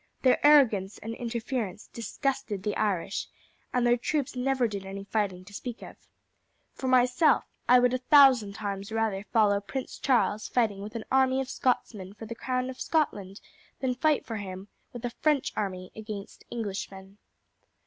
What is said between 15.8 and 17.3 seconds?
against Englishmen."